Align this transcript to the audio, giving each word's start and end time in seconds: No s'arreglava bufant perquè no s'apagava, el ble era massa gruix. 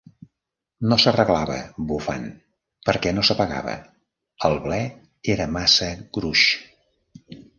No 0.91 0.95
s'arreglava 1.01 1.57
bufant 1.91 2.23
perquè 2.89 3.13
no 3.17 3.25
s'apagava, 3.29 3.75
el 4.49 4.57
ble 4.65 4.81
era 5.35 5.49
massa 5.59 5.91
gruix. 6.19 6.49